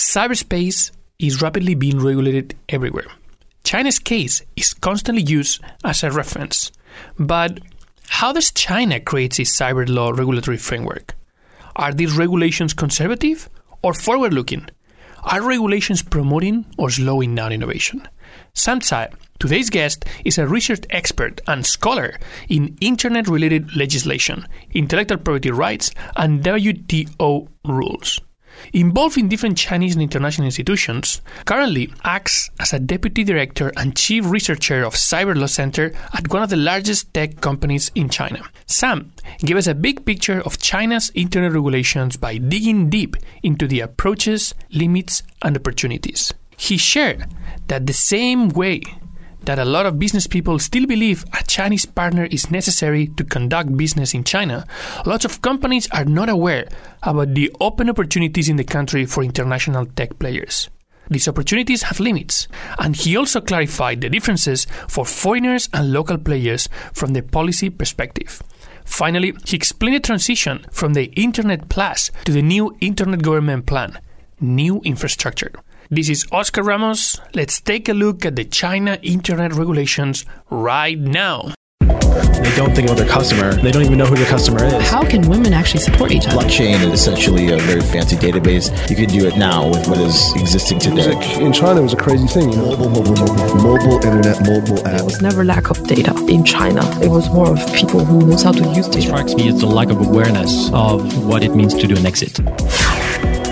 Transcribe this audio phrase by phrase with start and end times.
[0.00, 3.04] Cyberspace is rapidly being regulated everywhere.
[3.64, 6.72] China's case is constantly used as a reference.
[7.18, 7.60] But
[8.08, 11.14] how does China create its cyber law regulatory framework?
[11.76, 13.50] Are these regulations conservative
[13.82, 14.70] or forward looking?
[15.22, 18.08] Are regulations promoting or slowing down innovation?
[18.54, 25.18] Sam Tsai, today's guest, is a research expert and scholar in internet related legislation, intellectual
[25.18, 28.18] property rights, and WTO rules.
[28.72, 34.24] Involved in different Chinese and international institutions, currently acts as a deputy director and chief
[34.26, 38.42] researcher of Cyber Law Center at one of the largest tech companies in China.
[38.66, 43.80] Sam gave us a big picture of China's internet regulations by digging deep into the
[43.80, 46.32] approaches, limits, and opportunities.
[46.56, 47.26] He shared
[47.68, 48.82] that the same way
[49.44, 53.76] that a lot of business people still believe a Chinese partner is necessary to conduct
[53.76, 54.66] business in China,
[55.06, 56.68] lots of companies are not aware
[57.02, 60.68] about the open opportunities in the country for international tech players.
[61.08, 62.46] These opportunities have limits,
[62.78, 68.40] and he also clarified the differences for foreigners and local players from the policy perspective.
[68.84, 73.98] Finally, he explained the transition from the Internet Plus to the new Internet Government Plan,
[74.40, 75.52] new infrastructure.
[75.92, 77.18] This is Oscar Ramos.
[77.34, 81.52] Let's take a look at the China internet regulations right now.
[81.80, 83.54] They don't think about their customer.
[83.54, 84.88] They don't even know who their customer is.
[84.88, 86.36] How can women actually support each other?
[86.36, 88.70] Blockchain is essentially a very fancy database.
[88.88, 91.12] You can do it now with what is existing today.
[91.12, 92.52] Like in China, it was a crazy thing.
[92.52, 92.76] You know?
[92.76, 94.98] Mobile, mobile, mobile, mobile internet, mobile app.
[94.98, 96.82] There was never lack of data in China.
[97.02, 98.98] It was more of people who knows how to use data.
[98.98, 102.06] It strikes me as the lack of awareness of what it means to do an
[102.06, 102.38] exit.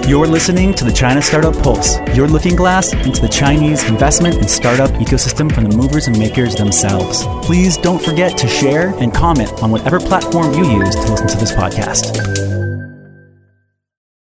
[0.08, 4.48] You're listening to the China Startup Pulse, your looking glass into the Chinese investment and
[4.48, 7.26] startup ecosystem from the movers and makers themselves.
[7.44, 11.36] Please don't forget to share and comment on whatever platform you use to listen to
[11.36, 12.16] this podcast.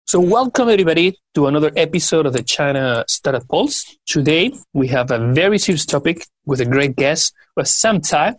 [0.06, 3.98] So, welcome everybody to another episode of the China Startup Pulse.
[4.06, 8.36] Today, we have a very serious topic with a great guest, Sam Tai,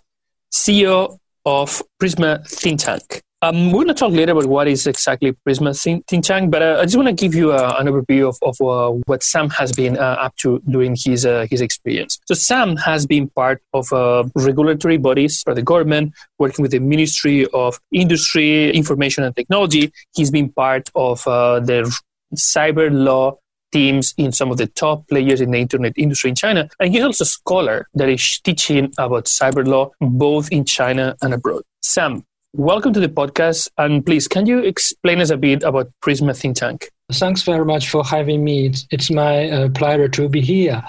[0.50, 3.20] CEO of Prisma Think Tank.
[3.44, 5.74] Um, we're going to talk later about what is exactly Prisma
[6.22, 8.98] Tank, but uh, I just want to give you uh, an overview of, of uh,
[9.04, 12.18] what Sam has been uh, up to during his uh, his experience.
[12.24, 16.78] So Sam has been part of uh, regulatory bodies for the government, working with the
[16.78, 19.92] Ministry of Industry, Information and Technology.
[20.14, 21.94] He's been part of the
[22.34, 23.36] cyber law
[23.74, 26.70] teams in some of the top players in the internet industry in China.
[26.80, 31.34] And he's also a scholar that is teaching about cyber law both in China and
[31.34, 31.64] abroad.
[31.82, 32.24] Sam,
[32.56, 33.68] Welcome to the podcast.
[33.78, 36.88] And please, can you explain us a bit about Prisma Think Tank?
[37.10, 38.70] Thanks very much for having me.
[38.92, 40.80] It's, my uh, pleasure to be here.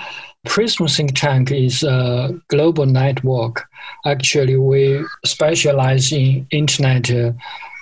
[0.45, 3.65] Prisma Think Tank is a global network.
[4.05, 7.31] Actually, we specialize in internet uh,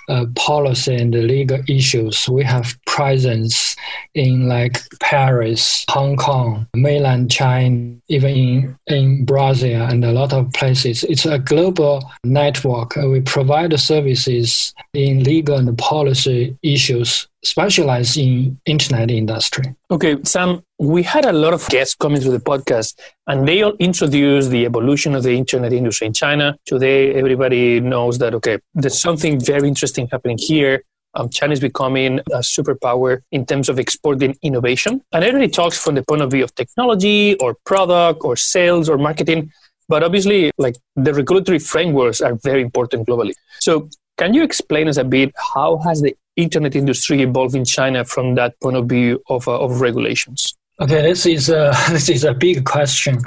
[0.08, 2.28] uh, policy and legal issues.
[2.28, 3.76] We have presence
[4.14, 10.52] in like Paris, Hong Kong, mainland China, even in, in Brazil and a lot of
[10.52, 11.04] places.
[11.04, 12.96] It's a global network.
[12.96, 19.74] We provide services in legal and policy issues specialized in internet industry.
[19.90, 23.74] Okay, Sam, we had a lot of guests coming to the podcast and they all
[23.78, 26.56] introduced the evolution of the internet industry in China.
[26.66, 30.82] Today, everybody knows that, okay, there's something very interesting happening here.
[31.16, 35.00] Um, China is becoming a superpower in terms of exporting innovation.
[35.12, 38.98] And everybody talks from the point of view of technology or product or sales or
[38.98, 39.52] marketing.
[39.88, 43.34] But obviously, like the regulatory frameworks are very important globally.
[43.60, 48.04] So can you explain us a bit how has the internet industry evolved in China
[48.04, 50.54] from that point of view of, uh, of regulations?
[50.80, 53.20] Okay, this is a this is a big question.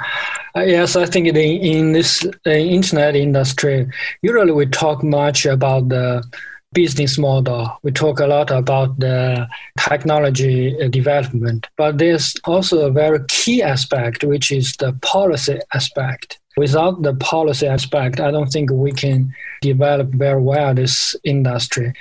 [0.54, 3.88] Uh, yes, I think in, in this uh, internet industry,
[4.20, 6.22] usually we talk much about the
[6.74, 7.78] business model.
[7.82, 9.48] We talk a lot about the
[9.78, 16.38] technology uh, development, but there's also a very key aspect, which is the policy aspect.
[16.58, 21.92] Without the policy aspect, I don't think we can develop very well this industry.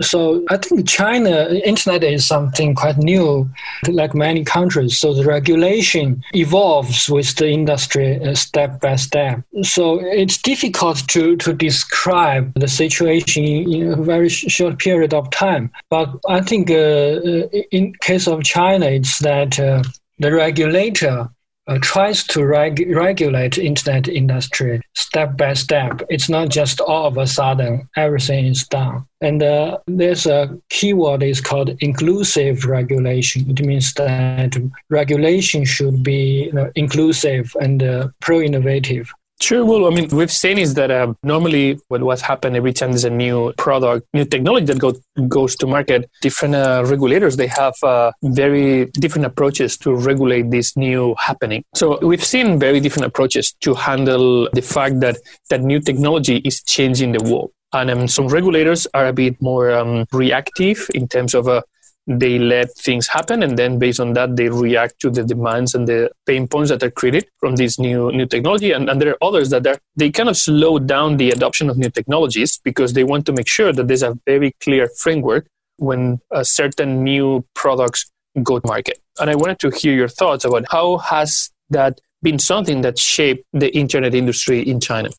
[0.00, 3.48] So I think China internet is something quite new,
[3.88, 4.98] like many countries.
[4.98, 9.42] So the regulation evolves with the industry uh, step by step.
[9.62, 15.70] So it's difficult to, to describe the situation in a very short period of time.
[15.90, 19.82] But I think uh, uh in case of China, it's that uh,
[20.18, 21.28] the regulator
[21.66, 26.02] uh, tries to reg- regulate internet industry step by step.
[26.08, 29.06] It's not just all of a sudden everything is done.
[29.20, 33.50] And uh, there's a keyword is called inclusive regulation.
[33.50, 34.56] It means that
[34.90, 39.12] regulation should be you know, inclusive and uh, pro-innovative.
[39.38, 39.66] Sure.
[39.66, 43.04] Well, I mean, we've seen is that uh, normally what what's happened every time there's
[43.04, 44.94] a new product, new technology that go,
[45.28, 50.74] goes to market, different uh, regulators they have uh, very different approaches to regulate this
[50.74, 51.64] new happening.
[51.74, 55.18] So we've seen very different approaches to handle the fact that
[55.50, 57.50] that new technology is changing the world.
[57.74, 61.60] And um, some regulators are a bit more um, reactive in terms of uh,
[62.06, 65.88] they let things happen and then based on that they react to the demands and
[65.88, 68.70] the pain points that are created from this new new technology.
[68.72, 71.76] And, and there are others that are they kind of slow down the adoption of
[71.78, 75.46] new technologies because they want to make sure that there's a very clear framework
[75.78, 78.10] when certain new products
[78.42, 78.98] go to market.
[79.20, 83.44] And i wanted to hear your thoughts about how has that been something that shaped
[83.52, 85.10] the internet industry in china?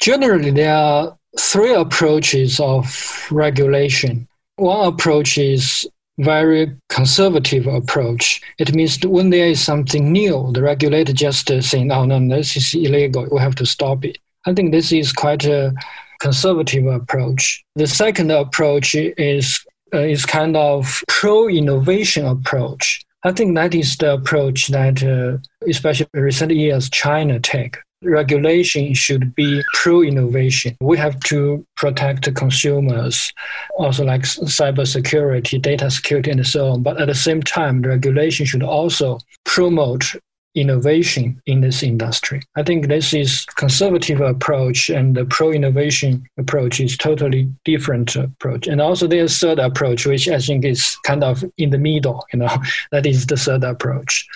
[0.00, 4.28] Generally there are three approaches of regulation.
[4.56, 5.88] One approach is
[6.18, 8.40] very conservative approach.
[8.58, 12.56] It means when there is something new, the regulator just uh, saying, "No, no, this
[12.56, 13.26] is illegal.
[13.30, 15.74] We have to stop it." I think this is quite a
[16.20, 17.64] conservative approach.
[17.76, 23.02] The second approach is uh, is kind of pro-innovation approach.
[23.24, 25.38] I think that is the approach that, uh,
[25.68, 30.76] especially recent years, China take regulation should be pro-innovation.
[30.80, 33.32] We have to protect consumers,
[33.76, 36.82] also like cybersecurity, data security, and so on.
[36.82, 40.14] But at the same time, the regulation should also promote
[40.54, 42.40] innovation in this industry.
[42.56, 48.66] I think this is conservative approach and the pro-innovation approach is totally different approach.
[48.66, 52.38] And also there's third approach, which I think is kind of in the middle, you
[52.38, 52.56] know,
[52.92, 54.26] that is the third approach.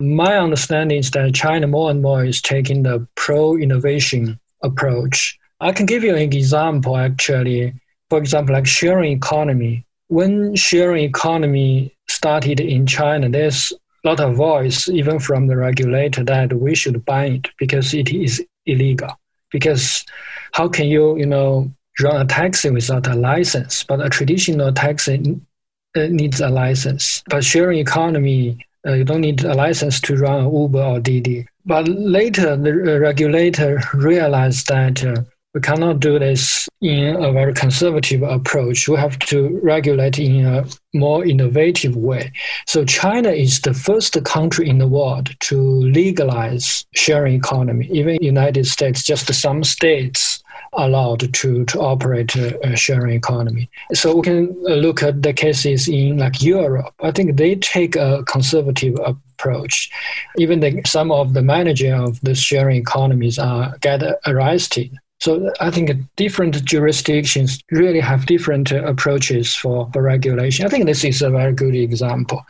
[0.00, 5.38] My understanding is that China more and more is taking the pro-innovation approach.
[5.60, 7.74] I can give you an example actually.
[8.08, 9.84] For example, like sharing economy.
[10.08, 13.72] When sharing economy started in China, there's
[14.04, 18.42] lot of voice, even from the regulator, that we should ban it because it is
[18.66, 19.18] illegal.
[19.50, 20.04] Because
[20.52, 21.70] how can you, you know,
[22.00, 23.84] run a taxi without a license?
[23.84, 25.40] But a traditional taxi
[25.96, 27.22] uh, needs a license.
[27.28, 31.46] But sharing economy, uh, you don't need a license to run Uber or Didi.
[31.66, 38.22] But later, the regulator realized that uh, we cannot do this in a very conservative
[38.22, 38.88] approach.
[38.88, 40.64] We have to regulate in a
[40.94, 42.32] more innovative way.
[42.66, 47.88] So China is the first country in the world to legalize sharing economy.
[47.90, 50.40] Even United States, just some states
[50.74, 53.68] allowed to, to operate a, sharing economy.
[53.92, 56.94] So we can look at the cases in like Europe.
[57.02, 59.90] I think they take a conservative approach.
[60.38, 65.70] Even the, some of the manager of the sharing economies are get arrested so I
[65.70, 70.64] think different jurisdictions really have different uh, approaches for, for regulation.
[70.64, 72.42] I think this is a very good example.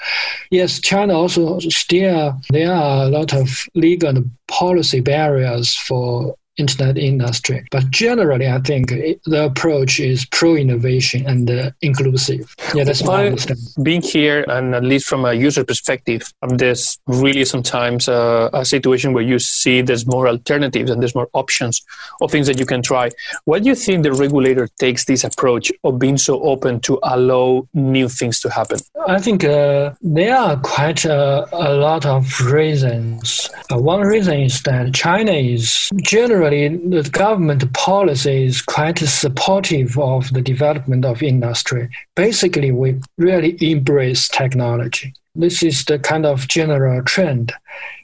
[0.51, 6.99] Yes, China also still, there are a lot of legal and policy barriers for internet
[6.99, 7.65] industry.
[7.71, 12.55] But generally, I think the approach is pro-innovation and uh, inclusive.
[12.75, 13.65] Yeah, that's my understanding.
[13.83, 19.13] Being here, and at least from a user perspective, there's really sometimes uh, a situation
[19.13, 21.81] where you see there's more alternatives and there's more options
[22.21, 23.11] of things that you can try.
[23.45, 27.69] Why do you think the regulator takes this approach of being so open to allow
[27.75, 28.79] new things to happen?
[29.07, 33.49] I think uh, there are quite a, a lot of reasons.
[33.73, 40.33] Uh, one reason is that China is generally the government policy is quite supportive of
[40.33, 41.89] the development of industry.
[42.17, 45.13] Basically, we really embrace technology.
[45.35, 47.53] This is the kind of general trend.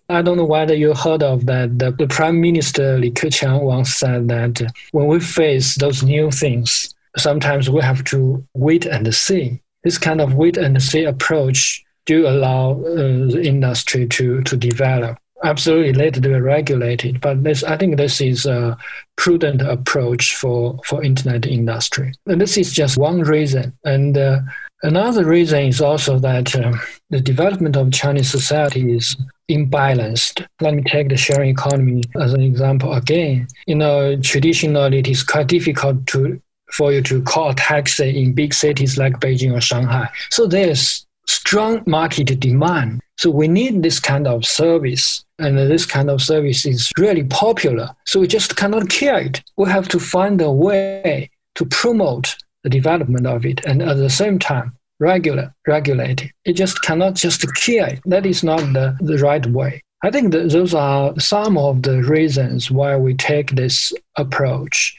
[0.09, 1.78] I don't know whether you heard of that.
[1.78, 6.95] The, the Prime Minister Li Keqiang once said that when we face those new things,
[7.16, 9.61] sometimes we have to wait and see.
[9.83, 15.19] This kind of wait and see approach do allow uh, the industry to, to develop
[15.45, 17.21] absolutely let it be regulated.
[17.21, 18.76] But this, I think this is a
[19.16, 22.12] prudent approach for, for internet industry.
[22.26, 23.73] And this is just one reason.
[23.85, 24.40] And uh,
[24.83, 26.73] another reason is also that uh,
[27.11, 29.16] the development of Chinese society is
[29.50, 30.47] imbalanced.
[30.61, 33.47] Let me take the sharing economy as an example again.
[33.66, 36.40] You know, traditionally it is quite difficult to
[36.73, 40.09] for you to call a taxi in big cities like Beijing or Shanghai.
[40.31, 43.00] So there's strong market demand.
[43.19, 47.95] So we need this kind of service and this kind of service is really popular.
[48.07, 49.43] So we just cannot kill it.
[49.57, 54.11] We have to find a way to promote the development of it and at the
[54.11, 56.31] same time regular, regulate it.
[56.45, 58.00] It just cannot just kill it.
[58.07, 59.83] That is not the, the right way.
[60.02, 64.97] I think that those are some of the reasons why we take this approach.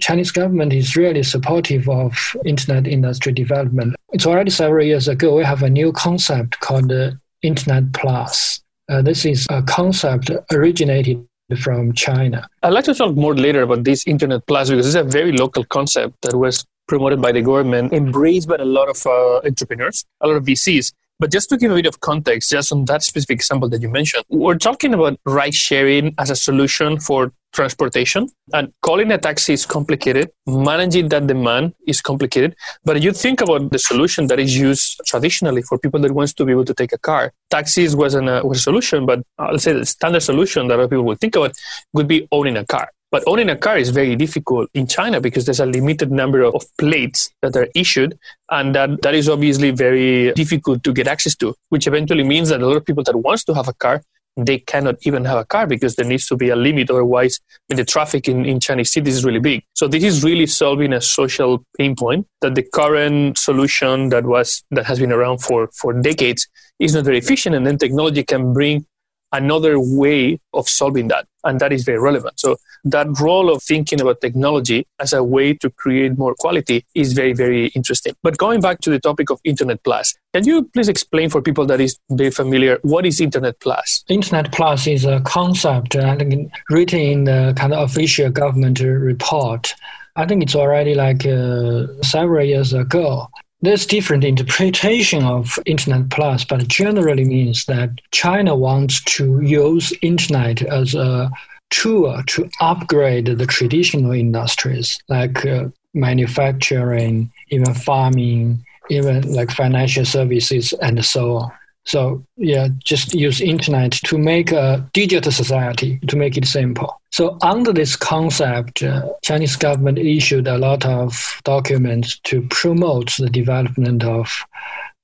[0.00, 3.94] Chinese government is really supportive of internet industry development.
[4.12, 5.36] It's already several years ago.
[5.36, 8.60] We have a new concept called the Internet Plus.
[8.88, 11.24] Uh, this is a concept originated
[11.60, 12.48] from China.
[12.62, 15.64] I'd like to talk more later about this Internet Plus because it's a very local
[15.64, 20.26] concept that was promoted by the government, embraced by a lot of uh, entrepreneurs, a
[20.26, 20.92] lot of VCs.
[21.18, 23.88] But just to give a bit of context, just on that specific example that you
[23.88, 28.28] mentioned, we're talking about ride sharing as a solution for transportation.
[28.52, 30.30] And calling a taxi is complicated.
[30.46, 32.56] Managing that demand is complicated.
[32.84, 36.44] But you think about the solution that is used traditionally for people that wants to
[36.44, 37.32] be able to take a car.
[37.50, 41.04] Taxis wasn't a, uh, was a solution, but I'll say the standard solution that people
[41.04, 41.52] would think about
[41.92, 42.90] would be owning a car.
[43.12, 46.64] But owning a car is very difficult in China because there's a limited number of
[46.78, 48.18] plates that are issued,
[48.50, 52.62] and that, that is obviously very difficult to get access to, which eventually means that
[52.62, 54.02] a lot of people that wants to have a car,
[54.36, 56.90] they cannot even have a car because there needs to be a limit.
[56.90, 59.62] Otherwise, I mean, the traffic in, in Chinese cities is really big.
[59.74, 64.62] So this is really solving a social pain point that the current solution that was
[64.70, 66.48] that has been around for, for decades
[66.78, 68.86] is not very efficient, and then technology can bring
[69.32, 71.26] another way of solving that.
[71.44, 72.38] And that is very relevant.
[72.38, 77.12] So that role of thinking about technology as a way to create more quality is
[77.12, 78.14] very, very interesting.
[78.22, 81.66] But going back to the topic of Internet Plus, can you please explain for people
[81.66, 84.04] that is very familiar, what is Internet Plus?
[84.08, 89.74] Internet Plus is a concept I think, written in the kind of official government report.
[90.14, 93.28] I think it's already like uh, several years ago.
[93.62, 100.62] There's different interpretation of Internet Plus, but generally means that China wants to use Internet
[100.62, 101.30] as a
[101.70, 110.72] tool to upgrade the traditional industries like uh, manufacturing, even farming, even like financial services,
[110.74, 111.52] and so on.
[111.84, 117.00] So yeah, just use internet to make a digital society to make it simple.
[117.12, 123.28] So under this concept, uh, Chinese government issued a lot of documents to promote the
[123.28, 124.32] development of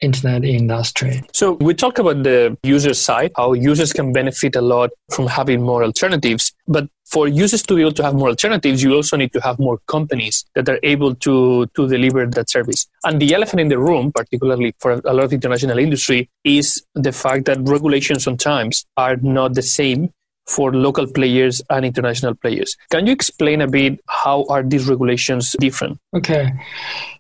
[0.01, 1.23] internet industry.
[1.35, 5.61] So we talk about the user side, how users can benefit a lot from having
[5.61, 6.55] more alternatives.
[6.67, 9.59] But for users to be able to have more alternatives, you also need to have
[9.59, 12.87] more companies that are able to, to deliver that service.
[13.05, 17.13] And the elephant in the room, particularly for a lot of international industry, is the
[17.13, 20.13] fact that regulations sometimes are not the same
[20.49, 22.77] for local players and international players.
[22.91, 25.99] Can you explain a bit how are these regulations different?
[26.15, 26.51] Okay.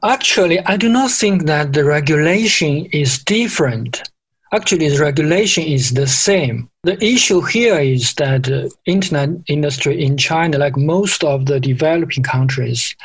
[0.02, 4.02] Actually, I do not think that the regulation is different.
[4.52, 6.70] Actually, the regulation is the same.
[6.82, 8.48] The issue here is that
[8.86, 12.96] internet industry in China, like most of the developing countries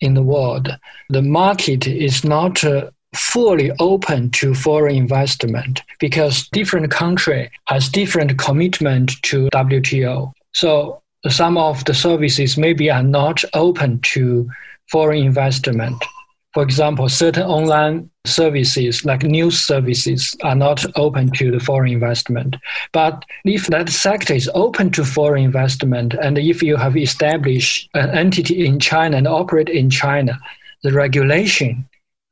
[0.00, 0.68] in the world,
[1.10, 8.38] the market is not uh, fully open to foreign investment because different country has different
[8.38, 10.32] commitment to WTO.
[10.52, 14.48] So some of the services maybe are not open to
[14.90, 16.02] foreign investment.
[16.52, 22.56] For example, certain online services like news services are not open to the foreign investment.
[22.92, 28.10] But if that sector is open to foreign investment and if you have established an
[28.10, 30.38] entity in China and operate in China,
[30.82, 31.88] the regulation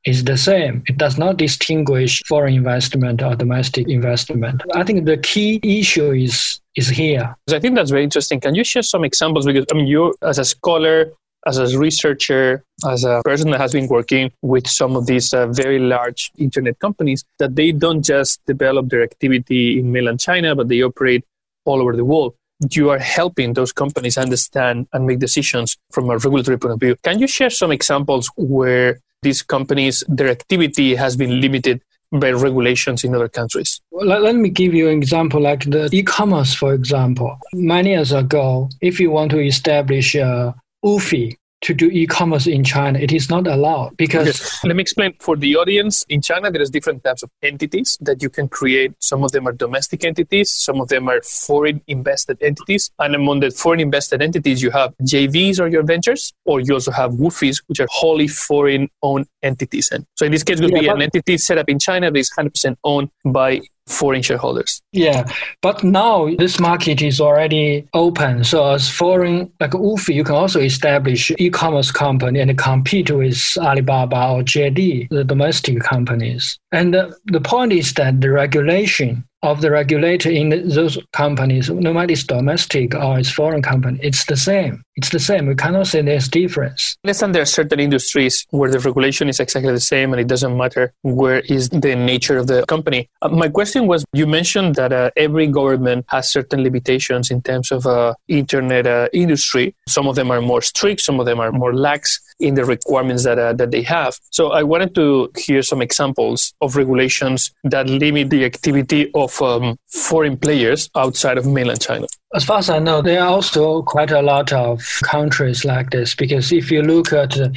[0.09, 0.83] is the same.
[0.87, 4.63] It does not distinguish foreign investment or domestic investment.
[4.75, 7.37] I think the key issue is is here.
[7.53, 8.41] I think that's very interesting.
[8.41, 9.45] Can you share some examples?
[9.47, 11.13] Because I mean, you as a scholar,
[11.47, 15.47] as a researcher, as a person that has been working with some of these uh,
[15.49, 20.69] very large internet companies, that they don't just develop their activity in mainland China, but
[20.69, 21.25] they operate
[21.67, 22.35] all over the world
[22.73, 26.97] you are helping those companies understand and make decisions from a regulatory point of view.
[27.05, 33.05] Can you share some examples where these companies, their activity has been limited by regulations
[33.05, 33.81] in other countries.
[33.91, 37.39] Well, let me give you an example like the e-commerce, for example.
[37.53, 42.63] Many years ago, if you want to establish uh, a WFOE, to do e-commerce in
[42.63, 44.29] China, it is not allowed because.
[44.29, 44.69] Okay.
[44.69, 46.05] Let me explain for the audience.
[46.09, 48.93] In China, there is different types of entities that you can create.
[49.01, 50.53] Some of them are domestic entities.
[50.53, 52.91] Some of them are foreign invested entities.
[52.99, 56.93] And among the foreign invested entities, you have JVs or your ventures, or you also
[56.93, 59.91] have WFOEs, which are wholly foreign owned entities.
[59.93, 62.19] And so in this case, would yeah, be an entity set up in China that
[62.19, 64.83] is 100% owned by foreign shareholders.
[64.93, 65.25] Yeah,
[65.63, 68.45] but now this market is already open.
[68.45, 74.31] So as foreign, like WFOE, you can also establish e-commerce company and compete with Alibaba
[74.31, 76.59] or JD, the domestic companies.
[76.73, 81.93] And the, the point is that the regulation of the regulator in those companies, no
[81.93, 84.83] matter it's domestic or it's foreign company, it's the same.
[84.97, 85.47] It's the same.
[85.47, 86.97] We cannot say there's difference.
[87.05, 90.57] Understand there are certain industries where the regulation is exactly the same and it doesn't
[90.57, 93.09] matter where is the nature of the company.
[93.23, 97.71] Uh, my question was, you mentioned that uh, every government has certain limitations in terms
[97.71, 99.75] of uh, internet uh, industry.
[99.87, 103.25] Some of them are more strict, some of them are more lax in the requirements
[103.25, 104.19] that, uh, that they have.
[104.31, 109.79] So I wanted to hear some examples of regulations that limit the activity of um,
[109.89, 112.07] foreign players outside of mainland China?
[112.35, 116.15] As far as I know, there are also quite a lot of countries like this
[116.15, 117.49] because if you look at uh,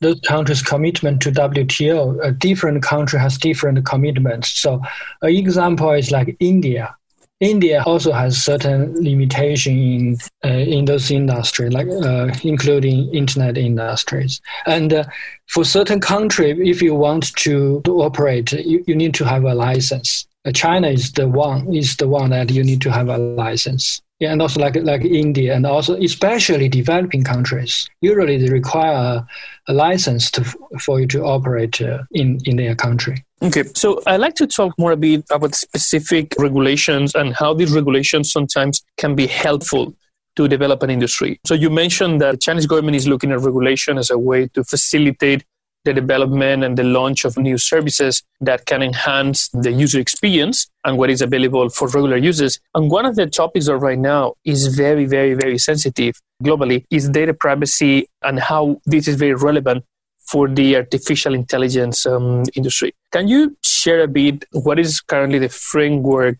[0.00, 4.50] those countries' commitment to WTO, a different country has different commitments.
[4.50, 4.82] So,
[5.22, 6.94] an example is like India.
[7.40, 14.40] India also has certain limitation in uh, in those industries, like uh, including internet industries.
[14.64, 15.04] And uh,
[15.48, 19.54] for certain country, if you want to, to operate, you, you need to have a
[19.54, 20.26] license.
[20.46, 24.00] Uh, China is the one is the one that you need to have a license.
[24.18, 29.26] Yeah, and also like like India, and also especially developing countries, usually they require
[29.68, 30.44] a, license to
[30.80, 33.22] for you to operate uh, in in their country.
[33.42, 37.72] Okay, so I'd like to talk more a bit about specific regulations and how these
[37.72, 39.94] regulations sometimes can be helpful
[40.36, 41.38] to develop an industry.
[41.44, 44.64] So you mentioned that the Chinese government is looking at regulation as a way to
[44.64, 45.44] facilitate
[45.86, 50.98] the development and the launch of new services that can enhance the user experience and
[50.98, 52.60] what is available for regular users.
[52.74, 57.08] And one of the topics of right now is very, very, very sensitive globally is
[57.08, 59.84] data privacy and how this is very relevant
[60.26, 62.94] for the artificial intelligence um, industry.
[63.12, 66.38] Can you share a bit what is currently the framework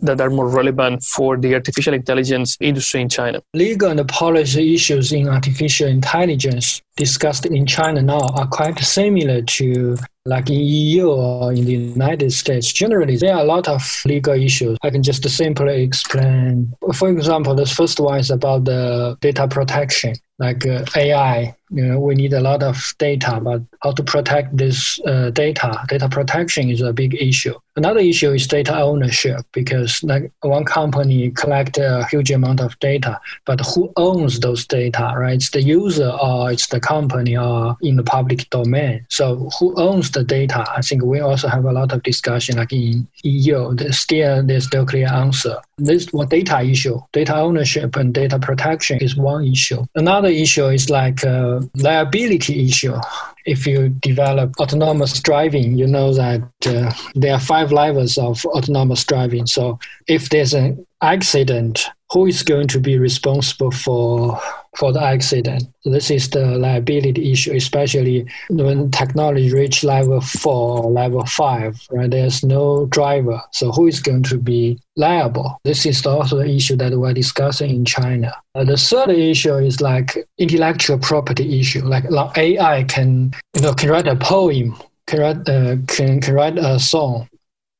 [0.00, 3.42] that are more relevant for the artificial intelligence industry in China?
[3.54, 9.96] Legal and policy issues in artificial intelligence discussed in China now are quite similar to
[10.24, 12.72] like in EU or in the United States.
[12.72, 14.76] Generally, there are a lot of legal issues.
[14.82, 16.72] I can just simply explain.
[16.94, 21.98] For example, the first one is about the data protection like uh, AI, you know,
[21.98, 25.82] we need a lot of data, but how to protect this uh, data?
[25.88, 27.54] Data protection is a big issue.
[27.74, 33.18] Another issue is data ownership because like one company collect a huge amount of data,
[33.46, 35.34] but who owns those data, right?
[35.34, 39.06] It's the user or it's the company or in the public domain.
[39.08, 40.64] So who owns the data?
[40.76, 43.76] I think we also have a lot of discussion like in EU.
[43.90, 45.56] Still there's no clear answer.
[45.78, 49.84] This one data issue, data ownership and data protection is one issue.
[49.94, 52.98] Another issue is like a liability issue
[53.46, 59.04] if you develop autonomous driving, you know that uh, there are five levels of autonomous
[59.04, 59.46] driving.
[59.46, 59.78] So
[60.08, 64.40] if there's an accident, who is going to be responsible for
[64.76, 65.64] for the accident?
[65.84, 72.10] This is the liability issue, especially when technology reach level four level five, right?
[72.10, 73.40] There's no driver.
[73.52, 75.58] So who is going to be liable?
[75.64, 78.34] This is also the issue that we're discussing in China.
[78.54, 81.84] Uh, the third issue is like intellectual property issue.
[81.84, 84.76] Like, like AI can, you know, can write a poem,
[85.06, 87.28] can write, uh, can, can write a song.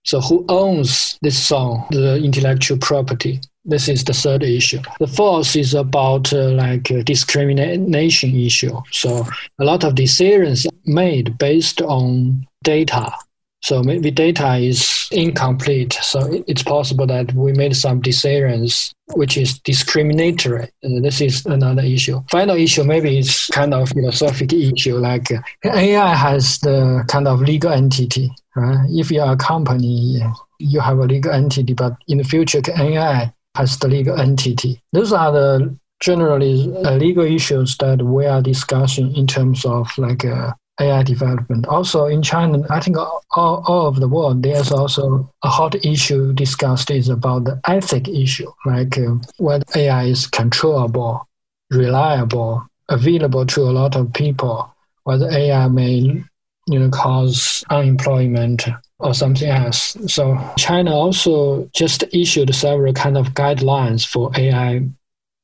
[0.05, 3.41] So who owns this song, the intellectual property?
[3.69, 4.81] This is the third issue.
[5.01, 8.81] The fourth is about uh, like uh, discrimination issue.
[8.93, 9.27] So
[9.59, 13.13] a lot of decisions made based on data.
[13.63, 15.95] So maybe data is incomplete.
[15.95, 20.69] So it's possible that we made some decisions which is discriminatory.
[20.85, 22.23] And this is another issue.
[22.31, 24.99] Final issue maybe it's kind of philosophical issue.
[24.99, 28.31] Like uh, AI has the kind of legal entity.
[28.55, 28.87] Right?
[28.91, 30.23] If you are a company,
[30.61, 34.81] you have a legal entity, but in the future, AI as the legal entity.
[34.93, 40.25] Those are the generally uh, legal issues that we are discussing in terms of like
[40.25, 41.67] uh, AI development.
[41.67, 46.33] Also in China, I think all, all of the world, there's also a hot issue
[46.35, 51.27] discussed is about the ethic issue, like uh, whether AI is controllable,
[51.71, 54.71] reliable, available to a lot of people,
[55.05, 56.23] whether AI may
[56.69, 58.67] you know cause unemployment
[58.99, 59.97] or something else.
[60.07, 64.83] So China also just issued several kind of guidelines for AI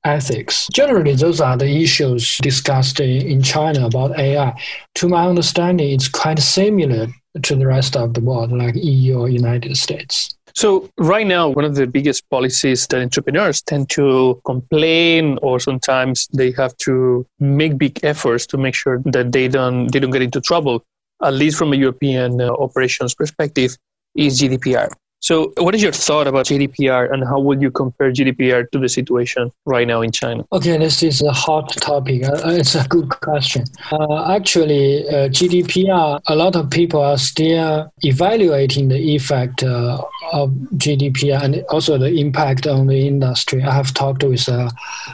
[0.05, 0.69] ethics.
[0.73, 4.55] Generally, those are the issues discussed in China about AI.
[4.97, 7.09] To my understanding, it's quite similar
[7.43, 10.35] to the rest of the world, like EU or United States.
[10.55, 16.29] So, right now, one of the biggest policies that entrepreneurs tend to complain, or sometimes
[16.35, 20.21] they have to make big efforts to make sure that they don't they don't get
[20.21, 20.85] into trouble,
[21.23, 23.77] at least from a European uh, operations perspective,
[24.15, 24.91] is GDPR.
[25.23, 28.89] So, what is your thought about GDPR and how would you compare GDPR to the
[28.89, 30.45] situation right now in China?
[30.51, 32.25] Okay, this is a hot topic.
[32.25, 33.63] Uh, it's a good question.
[33.93, 40.51] Uh, actually, uh, GDPR, a lot of people are still evaluating the effect uh, of
[40.75, 43.63] GDPR and also the impact on the industry.
[43.63, 44.71] I have talked with uh,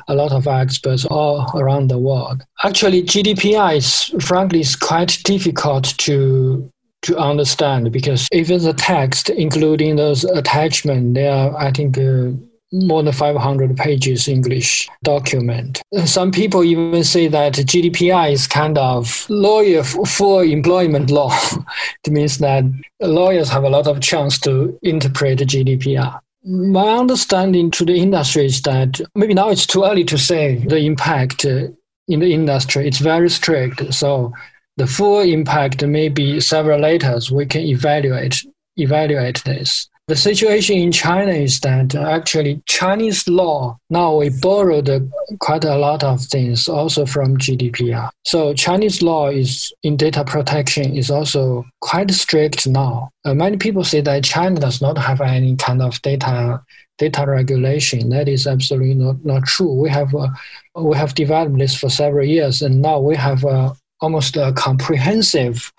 [0.09, 2.43] a lot of experts all around the world.
[2.65, 9.97] Actually, GDPR is, frankly, is quite difficult to to understand because even the text, including
[9.97, 12.31] those attachments, they are, I think, uh,
[12.73, 15.81] more than 500 pages English document.
[16.05, 21.33] Some people even say that GDPR is kind of lawyer for employment law.
[22.05, 22.65] it means that
[23.01, 26.21] lawyers have a lot of chance to interpret GDPR.
[26.45, 30.79] My understanding to the industry is that maybe now it's too early to say the
[30.79, 32.87] impact in the industry.
[32.87, 33.93] It's very strict.
[33.93, 34.33] So
[34.79, 37.19] the full impact may be several later.
[37.33, 38.37] We can evaluate
[38.77, 39.89] evaluate this.
[40.07, 44.89] The situation in China is that actually Chinese law now we borrowed
[45.41, 48.09] quite a lot of things also from GDPR.
[48.25, 53.11] So Chinese law is in data protection is also quite strict now.
[53.25, 56.63] Uh, many people say that China does not have any kind of data
[56.99, 58.09] data regulation.
[58.11, 59.73] That is absolutely not, not true.
[59.73, 60.29] We have uh,
[60.77, 65.73] we have developed this for several years, and now we have uh, almost a comprehensive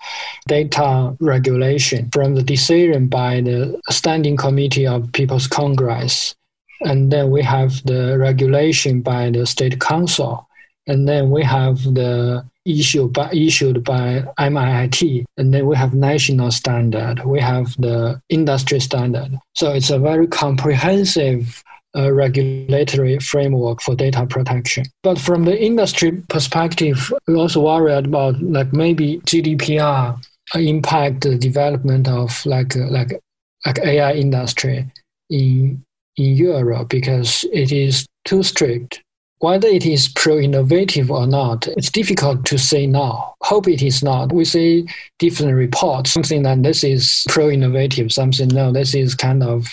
[0.46, 6.34] data regulation from the decision by the Standing Committee of People's Congress.
[6.82, 10.46] And then we have the regulation by the State Council.
[10.86, 15.24] And then we have the issue by, issued by MIIT.
[15.36, 17.24] And then we have national standard.
[17.24, 19.38] We have the industry standard.
[19.54, 21.62] So it's a very comprehensive
[21.94, 24.84] a regulatory framework for data protection.
[25.02, 30.22] But from the industry perspective, we also worried about like maybe GDPR
[30.54, 33.20] impact the development of like like
[33.66, 34.90] like AI industry
[35.30, 35.84] in
[36.16, 39.02] in Europe because it is too strict
[39.40, 43.34] whether it is pro-innovative or not, it's difficult to say now.
[43.42, 44.32] Hope it is not.
[44.32, 44.86] We see
[45.18, 49.66] different reports, something that this is pro-innovative, something no, this is kind of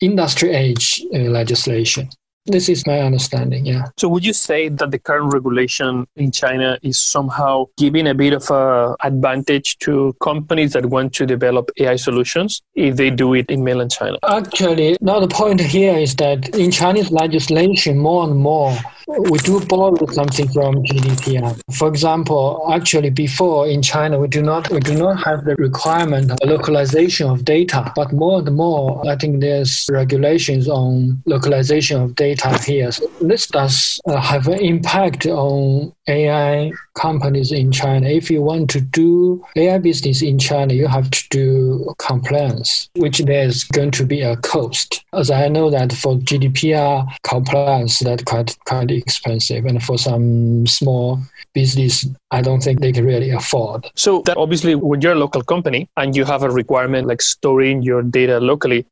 [0.00, 2.08] industry age uh, legislation.
[2.46, 3.88] This is my understanding, yeah.
[3.98, 8.32] So would you say that the current regulation in China is somehow giving a bit
[8.32, 13.50] of a advantage to companies that want to develop AI solutions if they do it
[13.50, 14.16] in mainland China?
[14.26, 18.74] Actually, now the point here is that in Chinese legislation, more and more
[19.18, 21.60] we do borrow something from GDPR.
[21.72, 26.30] For example, actually before in China we do not we do not have the requirement
[26.30, 32.14] of localization of data, but more and more I think there's regulations on localization of
[32.14, 32.92] data here.
[32.92, 38.08] So this does uh, have an impact on AI companies in China.
[38.08, 43.18] If you want to do AI business in China, you have to do compliance, which
[43.20, 45.04] there's going to be a cost.
[45.12, 51.20] As I know that for GDPR compliance, that quite quite expensive, and for some small
[51.54, 53.86] business, I don't think they can really afford.
[53.94, 57.82] So that obviously, when you're a local company and you have a requirement like storing
[57.82, 58.86] your data locally,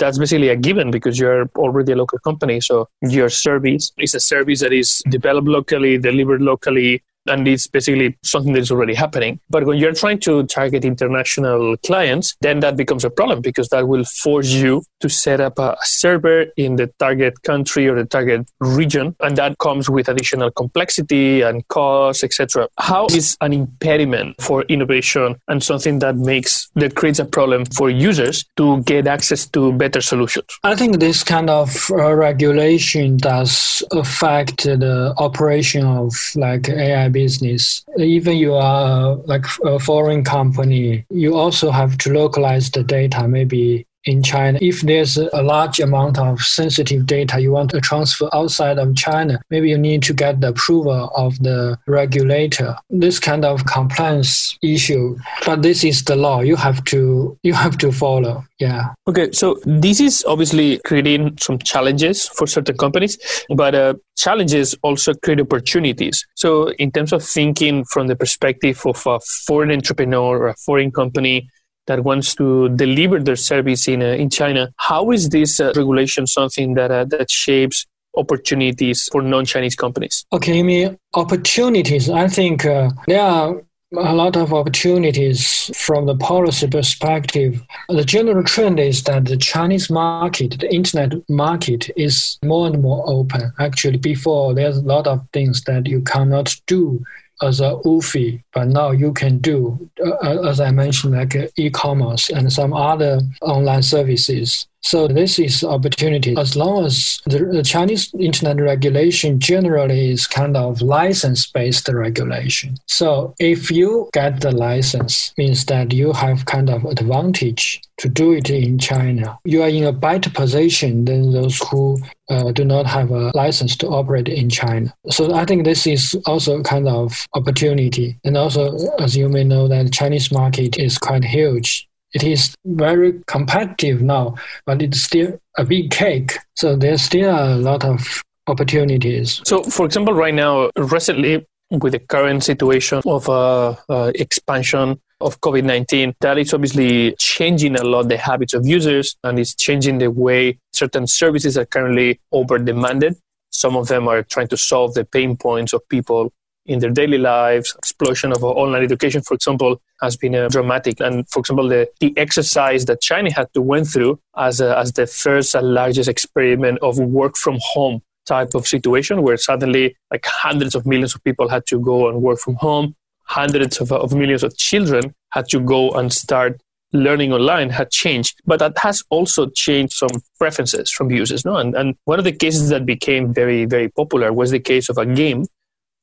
[0.00, 2.60] that's basically a given because you're already a local company.
[2.60, 8.16] So your service is a service that is developed locally, delivered locally, and it's basically
[8.22, 9.40] something that's already happening.
[9.50, 13.88] But when you're trying to target international clients, then that becomes a problem because that
[13.88, 18.48] will force you to set up a server in the target country or the target
[18.60, 22.68] region, and that comes with additional complexity and costs, etc.
[22.78, 27.90] How is an impediment for innovation and something that makes that creates a problem for
[27.90, 30.46] users to get access to better solutions?
[30.64, 37.84] I think this kind of uh, regulation does affect the operation of like AI business.
[37.98, 43.86] Even you are like a foreign company, you also have to localize the data maybe
[44.04, 44.58] in China.
[44.62, 49.40] If there's a large amount of sensitive data you want to transfer outside of China,
[49.50, 52.76] maybe you need to get the approval of the regulator.
[52.88, 56.40] This kind of compliance issue, but this is the law.
[56.40, 58.44] You have to you have to follow.
[58.58, 58.90] Yeah.
[59.08, 63.18] Okay, so this is obviously creating some challenges for certain companies,
[63.56, 66.26] but uh, challenges also create opportunities.
[66.34, 70.90] So, in terms of thinking from the perspective of a foreign entrepreneur or a foreign
[70.90, 71.48] company
[71.90, 74.72] that wants to deliver their service in, uh, in China.
[74.76, 80.24] How is this uh, regulation something that, uh, that shapes opportunities for non-Chinese companies?
[80.32, 82.08] Okay, I mean opportunities.
[82.08, 83.60] I think uh, there are
[83.96, 87.60] a lot of opportunities from the policy perspective.
[87.88, 93.02] The general trend is that the Chinese market, the internet market, is more and more
[93.08, 93.52] open.
[93.58, 97.02] Actually, before there's a lot of things that you cannot do
[97.42, 102.30] as a WFOE, but now you can do, uh, as I mentioned, like uh, e-commerce
[102.30, 104.66] and some other online services.
[104.82, 106.34] So this is opportunity.
[106.36, 112.76] As long as the, Chinese internet regulation generally is kind of license-based regulation.
[112.86, 118.32] So if you get the license, means that you have kind of advantage to do
[118.32, 119.38] it in China.
[119.44, 123.76] You are in a better position than those who uh, do not have a license
[123.76, 124.92] to operate in China.
[125.10, 128.18] So I think this is also kind of opportunity.
[128.24, 133.20] And also, as you may know, that Chinese market is quite huge It is very
[133.26, 134.34] competitive now,
[134.66, 136.38] but it's still a big cake.
[136.56, 139.40] So there's still a lot of opportunities.
[139.44, 145.40] So, for example, right now, recently, with the current situation of uh, uh, expansion of
[145.40, 149.98] COVID 19, that is obviously changing a lot the habits of users and it's changing
[149.98, 153.16] the way certain services are currently over demanded.
[153.50, 156.32] Some of them are trying to solve the pain points of people
[156.70, 157.74] in their daily lives.
[157.76, 161.00] Explosion of online education, for example, has been uh, dramatic.
[161.00, 164.92] And for example, the, the exercise that China had to went through as, a, as
[164.92, 170.24] the first and largest experiment of work from home type of situation where suddenly like
[170.24, 174.14] hundreds of millions of people had to go and work from home hundreds of, of
[174.14, 176.60] millions of children had to go and start
[176.92, 181.44] learning online had changed, but that has also changed some preferences from users.
[181.44, 184.88] No, and, and one of the cases that became very very popular was the case
[184.88, 185.46] of a game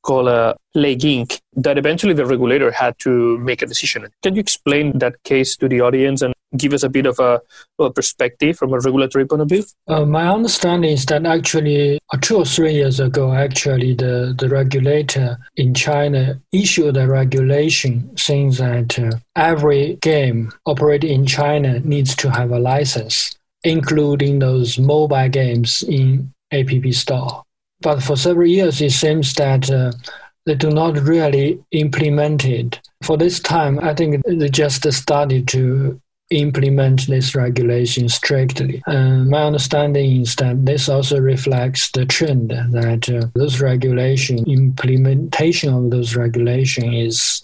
[0.08, 1.40] called a Plague Inc.
[1.54, 4.08] that eventually the regulator had to make a decision.
[4.24, 7.42] Can you explain that case to the audience and give us a bit of a,
[7.78, 9.64] a perspective from a regulatory point of view?
[9.88, 14.48] Uh, my understanding is that actually uh, two or three years ago, actually the, the
[14.48, 22.16] regulator in China issued a regulation saying that uh, every game operated in China needs
[22.16, 27.44] to have a license, including those mobile games in App Store.
[27.82, 29.92] But for several years, it seems that uh,
[30.46, 32.80] they do not really implement it.
[33.04, 38.84] For this time, I think they just started to implement this regulation strictly.
[38.88, 45.74] And my understanding is that this also reflects the trend that uh, those regulation implementation
[45.74, 47.42] of those regulation is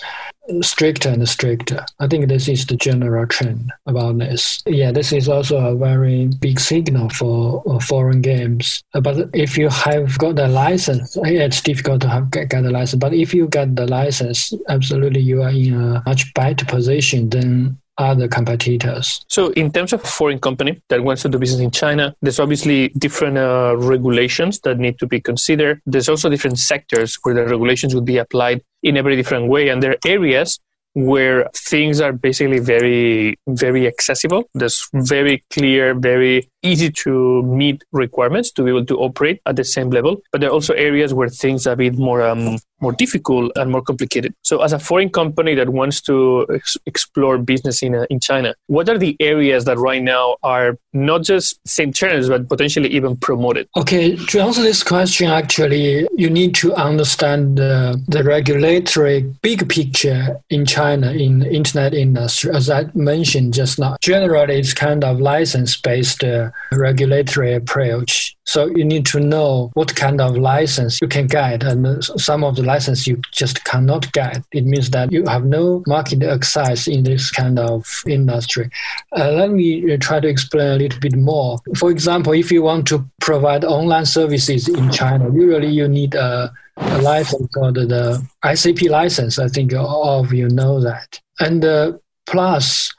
[0.61, 1.85] stricter and stricter.
[1.99, 4.61] I think this is the general trend about this.
[4.65, 8.83] Yeah, this is also a very big signal for uh, foreign games.
[8.93, 12.71] Uh, but if you have got the license, it's difficult to have get, get the
[12.71, 12.99] license.
[12.99, 17.79] But if you get the license, absolutely you are in a much better position than
[17.97, 19.23] other competitors.
[19.29, 22.39] So, in terms of a foreign company that wants to do business in China, there's
[22.39, 25.81] obviously different uh, regulations that need to be considered.
[25.85, 29.69] There's also different sectors where the regulations would be applied in a very different way,
[29.69, 30.59] and there are areas
[30.93, 38.51] where things are basically very very accessible there's very clear very easy to meet requirements
[38.51, 41.29] to be able to operate at the same level but there are also areas where
[41.29, 44.35] things are a bit more um, more difficult and more complicated.
[44.43, 48.53] So, as a foreign company that wants to ex- explore business in, uh, in China,
[48.67, 53.15] what are the areas that right now are not just same channels, but potentially even
[53.15, 53.67] promoted?
[53.77, 60.37] Okay, to answer this question, actually, you need to understand uh, the regulatory big picture
[60.49, 62.51] in China in the internet industry.
[62.53, 68.35] As I mentioned just now, generally it's kind of license based uh, regulatory approach.
[68.45, 72.55] So you need to know what kind of license you can get, and some of
[72.55, 74.43] the license you just cannot get.
[74.51, 78.69] It means that you have no market access in this kind of industry.
[79.15, 81.59] Uh, let me try to explain a little bit more.
[81.77, 86.51] For example, if you want to provide online services in China, usually you need a,
[86.77, 89.39] a license called the ICP license.
[89.39, 91.19] I think all of you know that.
[91.39, 91.93] And uh,
[92.25, 92.93] plus,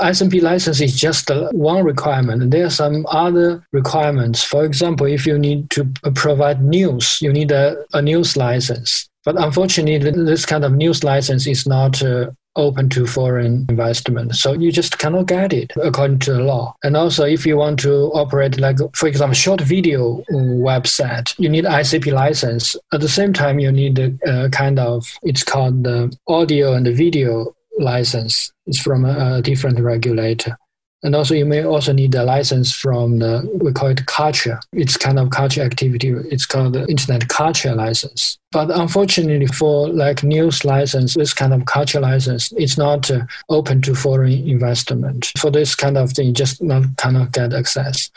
[0.00, 2.50] SMP license is just one requirement.
[2.50, 4.42] There are some other requirements.
[4.42, 9.08] For example, if you need to provide news, you need a, a news license.
[9.24, 14.34] But unfortunately, this kind of news license is not uh, open to foreign investment.
[14.34, 16.74] So you just cannot get it according to the law.
[16.82, 21.64] And also, if you want to operate, like, for example, short video website, you need
[21.64, 22.76] ICP license.
[22.92, 26.86] At the same time, you need a, a kind of, it's called the audio and
[26.86, 28.52] the video license.
[28.66, 30.56] It's from a, a, different regulator.
[31.04, 34.60] And also, you may also need a license from the, we call it culture.
[34.72, 36.10] It's kind of culture activity.
[36.30, 38.38] It's called the Internet Culture License.
[38.52, 43.82] But unfortunately, for like news license, this kind of culture license, it's not uh, open
[43.82, 45.32] to foreign investment.
[45.38, 48.08] For this kind of thing, just not cannot get access.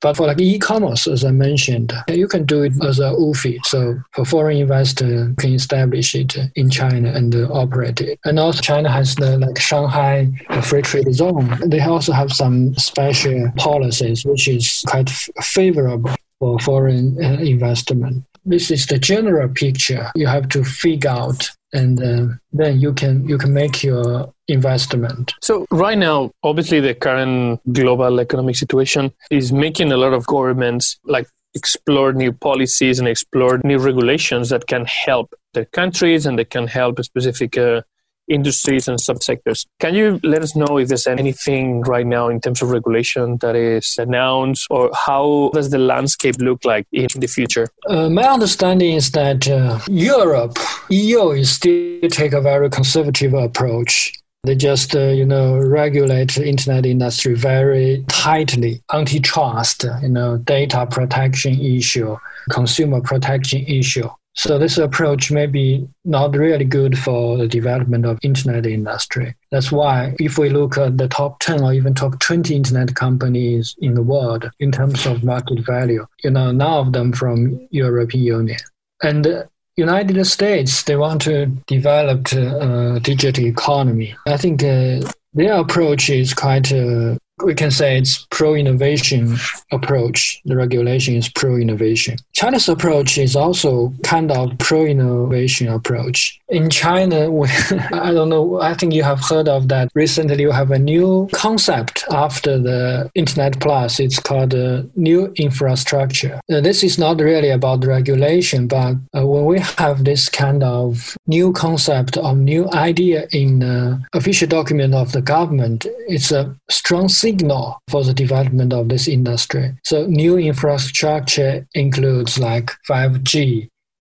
[0.00, 3.64] But for like e-commerce, as I mentioned, you can do it as a WFOE.
[3.66, 8.18] So a foreign investor can establish it in China and operate it.
[8.24, 10.30] And also China has the like Shanghai
[10.62, 11.58] Free Trade Zone.
[11.66, 18.24] They also have some special policies, which is quite favorable for foreign uh, investment.
[18.44, 20.10] This is the general picture.
[20.14, 25.32] You have to figure out and uh, then you can you can make your investment.
[25.40, 30.98] So right now, obviously, the current global economic situation is making a lot of governments
[31.04, 36.50] like explore new policies and explore new regulations that can help their countries and that
[36.50, 37.82] can help specific uh,
[38.30, 39.66] industries and subsectors.
[39.80, 43.56] Can you let us know if there's anything right now in terms of regulation that
[43.56, 47.68] is announced, or how does the landscape look like in the future?
[47.88, 54.12] Uh, my understanding is that uh, Europe, EU, is still take a very conservative approach
[54.42, 58.80] They just, uh, you know, regulate the internet industry very tightly.
[58.90, 62.16] Antitrust, you know, data protection issue,
[62.48, 64.08] consumer protection issue.
[64.34, 69.34] So this approach may be not really good for the development of internet industry.
[69.50, 73.74] That's why if we look at the top 10 or even top 20 internet companies
[73.80, 78.24] in the world in terms of market value, you know, none of them from European
[78.24, 78.60] Union.
[79.02, 84.14] And United States, they want to develop a digital economy.
[84.26, 85.00] I think uh,
[85.32, 89.36] their approach is quite uh, we can say it's pro-innovation
[89.72, 90.40] approach.
[90.44, 92.16] The regulation is pro-innovation.
[92.32, 96.40] China's approach is also kind of pro-innovation approach.
[96.48, 97.48] In China, we,
[97.92, 98.60] I don't know.
[98.60, 99.90] I think you have heard of that.
[99.94, 104.00] Recently, you have a new concept after the Internet Plus.
[104.00, 104.54] It's called
[104.96, 106.40] new infrastructure.
[106.52, 111.16] Uh, this is not really about regulation, but uh, when we have this kind of
[111.26, 117.08] new concept or new idea in the official document of the government, it's a strong
[117.30, 119.72] signal for the development of this industry.
[119.84, 123.68] So new infrastructure includes like 5G,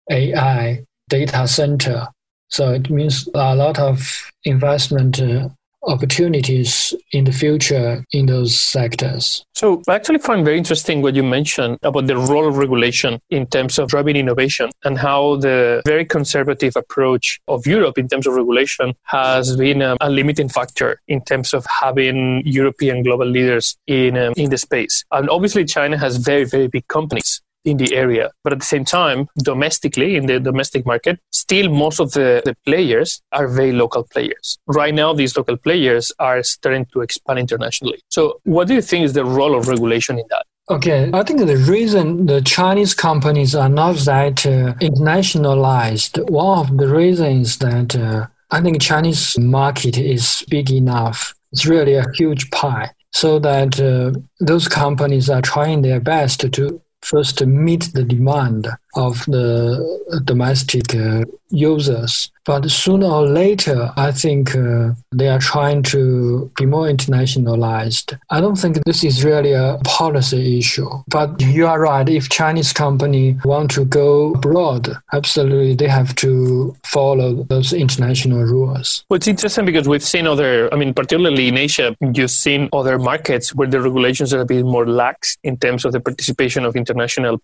[0.09, 2.07] AI, data center.
[2.49, 5.49] So it means a lot of investment uh,
[5.83, 9.43] opportunities in the future in those sectors.
[9.53, 13.47] So I actually find very interesting what you mentioned about the role of regulation in
[13.47, 18.33] terms of driving innovation and how the very conservative approach of Europe in terms of
[18.33, 24.17] regulation has been a, a limiting factor in terms of having European global leaders in
[24.17, 25.03] um, in the space.
[25.11, 28.31] And obviously China has very very big companies in the area.
[28.43, 32.55] But at the same time, domestically, in the domestic market, still most of the, the
[32.65, 34.57] players are very local players.
[34.67, 38.01] Right now, these local players are starting to expand internationally.
[38.09, 40.45] So, what do you think is the role of regulation in that?
[40.69, 46.77] Okay, I think the reason the Chinese companies are not that uh, internationalized, one of
[46.77, 51.33] the reasons that uh, I think Chinese market is big enough.
[51.51, 52.91] It's really a huge pie.
[53.13, 59.23] So that uh, those companies are trying their best to first meet the demand of
[59.25, 62.29] the domestic uh, users.
[62.43, 68.17] But sooner or later, I think uh, they are trying to be more internationalized.
[68.31, 70.89] I don't think this is really a policy issue.
[71.07, 72.09] But you are right.
[72.09, 79.05] If Chinese company want to go abroad, absolutely they have to follow those international rules.
[79.07, 82.97] Well, it's interesting because we've seen other, I mean, particularly in Asia, you've seen other
[82.97, 86.75] markets where the regulations are a bit more lax in terms of the participation of
[86.75, 86.90] international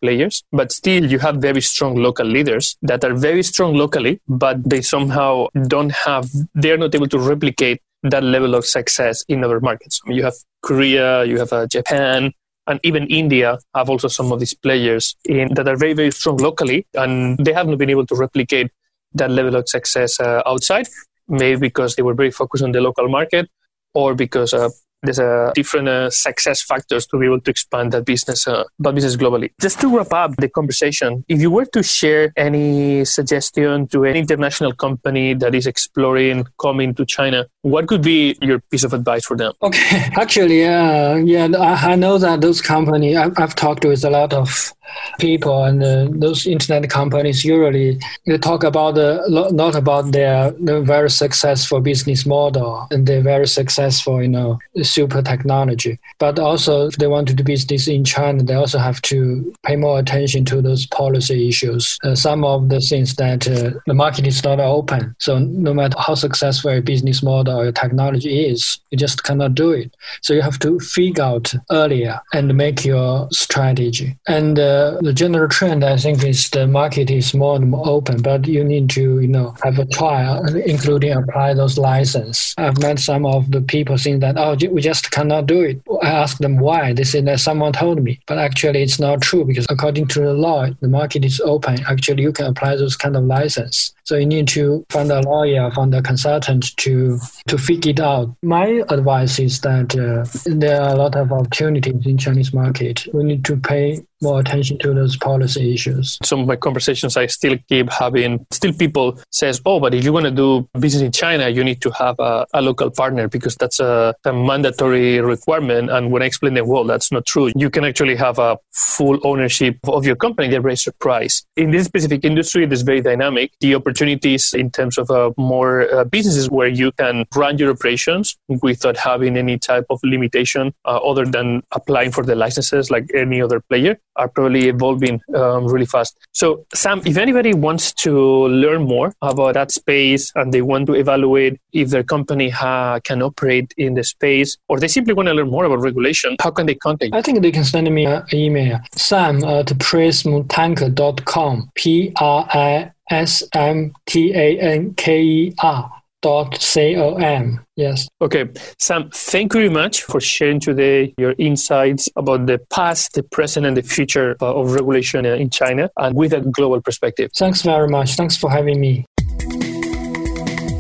[0.01, 0.43] players.
[0.51, 4.81] But still, you have very strong local leaders that are very strong locally, but they
[4.81, 10.01] somehow don't have, they're not able to replicate that level of success in other markets.
[10.05, 12.33] I mean, you have Korea, you have uh, Japan,
[12.67, 16.37] and even India have also some of these players in, that are very, very strong
[16.37, 18.71] locally, and they haven't been able to replicate
[19.13, 20.87] that level of success uh, outside,
[21.27, 23.49] maybe because they were very focused on the local market
[23.93, 24.69] or because uh,
[25.03, 28.95] there's a different uh, success factors to be able to expand that business uh, that
[28.95, 29.51] business globally.
[29.61, 34.15] Just to wrap up the conversation if you were to share any suggestion to an
[34.15, 39.25] international company that is exploring coming to china what could be your piece of advice
[39.25, 39.53] for them?
[39.61, 40.09] Okay.
[40.15, 44.33] Actually uh, yeah I, I know that those companies I've, I've talked with a lot
[44.33, 44.73] of
[45.19, 50.81] people and uh, those internet companies usually they talk about the not about their, their
[50.81, 55.97] very successful business model and they're very successful you know super technology.
[56.19, 59.75] But also if they want to do business in china they also have to pay
[59.75, 61.97] more attention to those policy issues.
[62.03, 65.15] Uh, some of the things that uh, the market is not open.
[65.19, 69.71] So no matter how successful a business model or technology is you just cannot do
[69.71, 69.95] it.
[70.21, 74.17] So you have to figure out earlier and make your strategy.
[74.27, 74.59] And
[75.01, 78.63] the general trend, I think, is the market is more and more open, but you
[78.63, 82.53] need to, you know, have a trial, including apply those license.
[82.57, 85.81] I've met some of the people saying that, oh, we just cannot do it.
[86.03, 86.93] I asked them why.
[86.93, 90.33] They said that someone told me, but actually it's not true because according to the
[90.33, 91.79] law, the market is open.
[91.87, 93.93] Actually, you can apply those kind of license.
[94.03, 98.33] So you need to find a lawyer, find a consultant to to figure it out.
[98.41, 103.05] My advice is that uh, there are a lot of opportunities in Chinese market.
[103.13, 106.17] We need to pay more attention to those policy issues.
[106.23, 110.13] Some of my conversations, I still keep having, still people says, oh, but if you
[110.13, 113.55] want to do business in China, you need to have a, a local partner because
[113.55, 115.89] that's a, a, mandatory requirement.
[115.89, 117.51] And when I explain the well, that's not true.
[117.55, 120.49] You can actually have a full ownership of your company.
[120.49, 121.43] They raise the price.
[121.55, 123.51] In this specific industry, it is very dynamic.
[123.59, 128.37] The opportunities in terms of uh, more uh, businesses where you can run your operations
[128.47, 133.41] without having any type of limitation uh, other than applying for the licenses like any
[133.41, 136.17] other player are probably evolving um, really fast.
[136.31, 140.93] So, Sam, if anybody wants to learn more about that space and they want to
[140.93, 145.33] evaluate if their company ha- can operate in the space, or they simply want to
[145.33, 147.17] learn more about regulation, how can they contact you?
[147.17, 153.43] I think they can send me an email, sam at prismtanker.com, P R I S
[153.53, 155.91] M T A N K E R
[156.21, 157.65] dot com.
[157.75, 158.07] Yes.
[158.21, 158.49] Okay,
[158.79, 163.65] Sam, thank you very much for sharing today your insights about the past, the present,
[163.65, 167.31] and the future uh, of regulation uh, in China and with a global perspective.
[167.37, 168.15] Thanks very much.
[168.15, 169.05] Thanks for having me.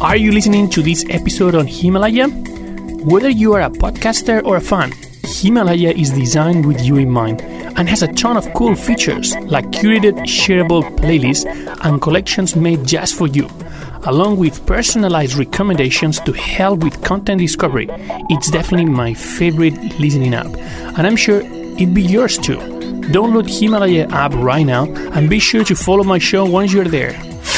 [0.01, 2.27] Are you listening to this episode on Himalaya?
[2.27, 4.91] Whether you are a podcaster or a fan,
[5.23, 9.65] Himalaya is designed with you in mind and has a ton of cool features like
[9.67, 11.45] curated, shareable playlists
[11.83, 13.47] and collections made just for you,
[14.07, 17.87] along with personalized recommendations to help with content discovery.
[18.29, 20.47] It's definitely my favorite listening app,
[20.97, 22.57] and I'm sure it'd be yours too.
[23.11, 27.13] Download Himalaya app right now and be sure to follow my show once you're there.